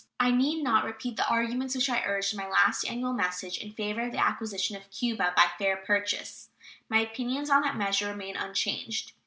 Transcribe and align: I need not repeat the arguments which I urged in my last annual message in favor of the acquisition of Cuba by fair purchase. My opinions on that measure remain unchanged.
I 0.19 0.31
need 0.31 0.63
not 0.63 0.83
repeat 0.85 1.15
the 1.17 1.29
arguments 1.29 1.75
which 1.75 1.87
I 1.87 2.01
urged 2.03 2.33
in 2.33 2.39
my 2.39 2.49
last 2.49 2.85
annual 2.89 3.13
message 3.13 3.59
in 3.59 3.73
favor 3.73 4.01
of 4.07 4.11
the 4.11 4.17
acquisition 4.17 4.75
of 4.75 4.89
Cuba 4.89 5.31
by 5.37 5.45
fair 5.59 5.77
purchase. 5.77 6.49
My 6.89 6.97
opinions 7.01 7.51
on 7.51 7.61
that 7.61 7.77
measure 7.77 8.07
remain 8.07 8.35
unchanged. 8.35 9.13